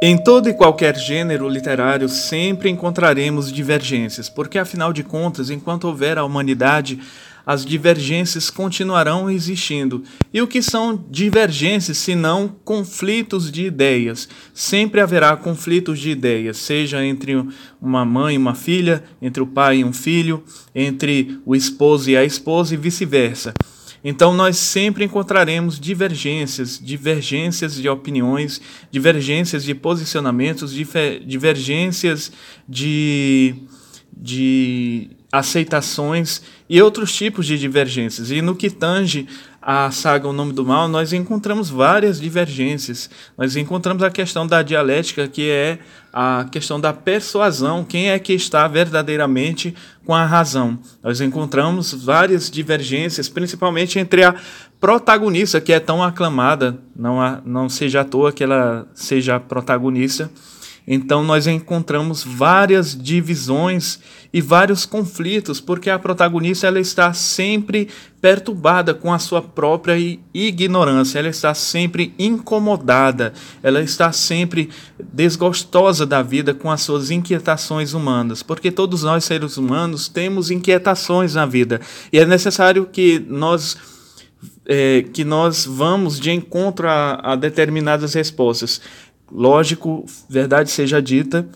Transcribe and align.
Em 0.00 0.16
todo 0.16 0.48
e 0.48 0.54
qualquer 0.54 0.96
gênero 0.96 1.48
literário 1.48 2.08
sempre 2.08 2.70
encontraremos 2.70 3.52
divergências, 3.52 4.28
porque 4.28 4.56
afinal 4.56 4.92
de 4.92 5.02
contas, 5.02 5.50
enquanto 5.50 5.88
houver 5.88 6.16
a 6.16 6.24
humanidade, 6.24 7.00
as 7.44 7.66
divergências 7.66 8.48
continuarão 8.48 9.28
existindo. 9.28 10.04
E 10.32 10.40
o 10.40 10.46
que 10.46 10.62
são 10.62 11.04
divergências 11.10 11.98
se 11.98 12.14
não 12.14 12.46
conflitos 12.64 13.50
de 13.50 13.64
ideias? 13.64 14.28
Sempre 14.54 15.00
haverá 15.00 15.36
conflitos 15.36 15.98
de 15.98 16.10
ideias, 16.10 16.58
seja 16.58 17.04
entre 17.04 17.34
uma 17.82 18.04
mãe 18.04 18.36
e 18.36 18.38
uma 18.38 18.54
filha, 18.54 19.02
entre 19.20 19.42
o 19.42 19.46
pai 19.48 19.78
e 19.78 19.84
um 19.84 19.92
filho, 19.92 20.44
entre 20.72 21.40
o 21.44 21.56
esposo 21.56 22.08
e 22.08 22.16
a 22.16 22.24
esposa 22.24 22.72
e 22.72 22.76
vice-versa. 22.76 23.52
Então 24.02 24.32
nós 24.32 24.56
sempre 24.56 25.04
encontraremos 25.04 25.78
divergências, 25.78 26.80
divergências 26.82 27.74
de 27.74 27.88
opiniões, 27.88 28.60
divergências 28.90 29.64
de 29.64 29.74
posicionamentos, 29.74 30.72
divergências 30.72 32.32
de, 32.68 33.54
de 34.20 35.10
aceitações 35.30 36.42
e 36.68 36.80
outros 36.80 37.14
tipos 37.14 37.46
de 37.46 37.58
divergências. 37.58 38.30
E 38.30 38.40
no 38.40 38.56
que 38.56 38.70
tange 38.70 39.28
a 39.60 39.90
saga 39.90 40.26
O 40.26 40.32
Nome 40.32 40.52
do 40.52 40.64
Mal, 40.64 40.88
nós 40.88 41.12
encontramos 41.12 41.68
várias 41.68 42.18
divergências. 42.18 43.10
Nós 43.36 43.54
encontramos 43.54 44.02
a 44.02 44.10
questão 44.10 44.46
da 44.46 44.62
dialética, 44.62 45.28
que 45.28 45.50
é 45.50 45.78
a 46.10 46.46
questão 46.50 46.80
da 46.80 46.92
persuasão, 46.92 47.84
quem 47.84 48.08
é 48.08 48.18
que 48.18 48.32
está 48.32 48.66
verdadeiramente 48.66 49.74
com 50.06 50.14
a 50.14 50.24
razão. 50.24 50.78
Nós 51.02 51.20
encontramos 51.20 51.92
várias 51.92 52.50
divergências, 52.50 53.28
principalmente 53.28 53.98
entre 53.98 54.24
a 54.24 54.34
protagonista, 54.80 55.60
que 55.60 55.72
é 55.72 55.80
tão 55.80 56.02
aclamada, 56.02 56.78
não, 56.96 57.42
não 57.44 57.68
seja 57.68 58.00
à 58.00 58.04
toa 58.04 58.32
que 58.32 58.42
ela 58.42 58.88
seja 58.94 59.38
protagonista, 59.38 60.30
então 60.90 61.22
nós 61.22 61.46
encontramos 61.46 62.24
várias 62.24 62.96
divisões 62.96 63.98
e 64.32 64.40
vários 64.40 64.86
conflitos, 64.86 65.60
porque 65.60 65.90
a 65.90 65.98
protagonista 65.98 66.66
ela 66.66 66.80
está 66.80 67.12
sempre 67.12 67.88
perturbada 68.22 68.94
com 68.94 69.12
a 69.12 69.18
sua 69.18 69.42
própria 69.42 69.98
ignorância, 70.32 71.18
ela 71.18 71.28
está 71.28 71.52
sempre 71.52 72.14
incomodada, 72.18 73.34
ela 73.62 73.82
está 73.82 74.10
sempre 74.12 74.70
desgostosa 75.12 76.06
da 76.06 76.22
vida 76.22 76.54
com 76.54 76.70
as 76.70 76.80
suas 76.80 77.10
inquietações 77.10 77.92
humanas, 77.92 78.42
porque 78.42 78.70
todos 78.70 79.02
nós 79.02 79.24
seres 79.24 79.58
humanos 79.58 80.08
temos 80.08 80.50
inquietações 80.50 81.34
na 81.34 81.44
vida. 81.44 81.82
E 82.10 82.18
é 82.18 82.24
necessário 82.24 82.86
que 82.90 83.22
nós 83.28 83.76
é, 84.66 85.02
que 85.14 85.24
nós 85.24 85.64
vamos 85.64 86.20
de 86.20 86.30
encontro 86.30 86.86
a, 86.88 87.32
a 87.32 87.36
determinadas 87.36 88.14
respostas. 88.14 88.80
Lógico, 89.30 90.06
verdade 90.28 90.70
seja 90.70 91.02
dita, 91.02 91.48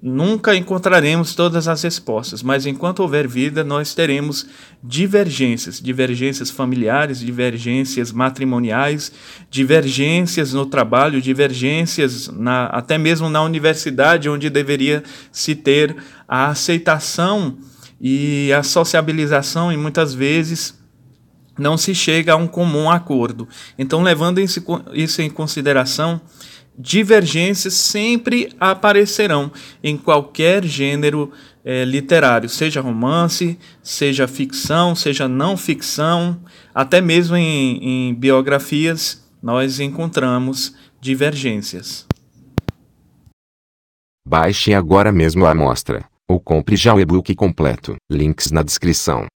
nunca 0.00 0.54
encontraremos 0.54 1.34
todas 1.34 1.66
as 1.66 1.82
respostas, 1.82 2.42
mas 2.42 2.66
enquanto 2.66 3.00
houver 3.00 3.26
vida, 3.26 3.64
nós 3.64 3.94
teremos 3.94 4.46
divergências, 4.82 5.80
divergências 5.80 6.50
familiares, 6.50 7.18
divergências 7.18 8.12
matrimoniais, 8.12 9.10
divergências 9.50 10.52
no 10.52 10.66
trabalho, 10.66 11.20
divergências 11.20 12.28
na, 12.28 12.66
até 12.66 12.96
mesmo 12.96 13.28
na 13.28 13.42
universidade, 13.42 14.28
onde 14.28 14.48
deveria 14.48 15.02
se 15.32 15.56
ter 15.56 15.96
a 16.28 16.48
aceitação 16.48 17.58
e 18.00 18.52
a 18.52 18.62
sociabilização, 18.62 19.72
e 19.72 19.76
muitas 19.76 20.14
vezes 20.14 20.78
não 21.58 21.76
se 21.76 21.92
chega 21.92 22.34
a 22.34 22.36
um 22.36 22.46
comum 22.46 22.88
acordo. 22.88 23.48
Então, 23.76 24.00
levando 24.00 24.40
isso 24.40 25.20
em 25.20 25.28
consideração, 25.28 26.20
divergências 26.78 27.74
sempre 27.74 28.50
aparecerão 28.60 29.50
em 29.82 29.96
qualquer 29.96 30.64
gênero 30.64 31.32
é, 31.64 31.84
literário, 31.84 32.48
seja 32.48 32.80
romance, 32.80 33.58
seja 33.82 34.28
ficção, 34.28 34.94
seja 34.94 35.26
não 35.26 35.56
ficção, 35.56 36.40
até 36.72 37.00
mesmo 37.00 37.36
em, 37.36 38.10
em 38.10 38.14
biografias 38.14 39.26
nós 39.42 39.80
encontramos 39.80 40.74
divergências. 41.00 42.06
Baixe 44.26 44.72
agora 44.74 45.10
mesmo 45.10 45.46
a 45.46 45.50
amostra, 45.50 46.04
ou 46.28 46.38
compre 46.38 46.76
já 46.76 46.94
o 46.94 47.00
e-book 47.00 47.34
completo. 47.34 47.96
Links 48.10 48.50
na 48.50 48.62
descrição. 48.62 49.26